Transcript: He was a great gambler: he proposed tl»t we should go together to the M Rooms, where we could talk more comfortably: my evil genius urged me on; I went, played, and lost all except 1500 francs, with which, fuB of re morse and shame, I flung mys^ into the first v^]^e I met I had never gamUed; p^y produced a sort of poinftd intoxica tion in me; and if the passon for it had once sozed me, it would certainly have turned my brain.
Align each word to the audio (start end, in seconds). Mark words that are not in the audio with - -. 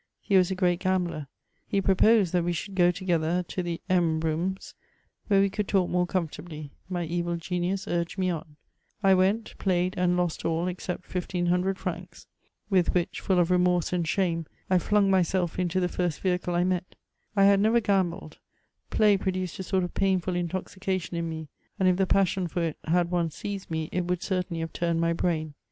He 0.19 0.35
was 0.35 0.49
a 0.49 0.55
great 0.55 0.79
gambler: 0.79 1.27
he 1.67 1.79
proposed 1.79 2.33
tl»t 2.33 2.41
we 2.43 2.53
should 2.53 2.73
go 2.73 2.89
together 2.89 3.43
to 3.43 3.61
the 3.61 3.79
M 3.87 4.19
Rooms, 4.19 4.73
where 5.27 5.39
we 5.41 5.47
could 5.51 5.67
talk 5.67 5.91
more 5.91 6.07
comfortably: 6.07 6.71
my 6.89 7.05
evil 7.05 7.35
genius 7.35 7.87
urged 7.87 8.17
me 8.17 8.31
on; 8.31 8.55
I 9.03 9.13
went, 9.13 9.55
played, 9.59 9.93
and 9.99 10.17
lost 10.17 10.43
all 10.43 10.67
except 10.67 11.13
1500 11.13 11.77
francs, 11.77 12.25
with 12.67 12.95
which, 12.95 13.21
fuB 13.21 13.37
of 13.37 13.51
re 13.51 13.59
morse 13.59 13.93
and 13.93 14.07
shame, 14.07 14.47
I 14.71 14.79
flung 14.79 15.11
mys^ 15.11 15.59
into 15.59 15.79
the 15.79 15.87
first 15.87 16.23
v^]^e 16.23 16.51
I 16.51 16.63
met 16.63 16.95
I 17.35 17.43
had 17.43 17.59
never 17.59 17.79
gamUed; 17.79 18.37
p^y 18.89 19.19
produced 19.19 19.59
a 19.59 19.63
sort 19.63 19.83
of 19.83 19.93
poinftd 19.93 20.49
intoxica 20.49 20.99
tion 20.99 21.17
in 21.19 21.29
me; 21.29 21.47
and 21.77 21.87
if 21.87 21.97
the 21.97 22.07
passon 22.07 22.47
for 22.47 22.63
it 22.63 22.77
had 22.85 23.11
once 23.11 23.37
sozed 23.43 23.69
me, 23.69 23.87
it 23.91 24.05
would 24.05 24.23
certainly 24.23 24.61
have 24.61 24.73
turned 24.73 24.99
my 24.99 25.13
brain. 25.13 25.53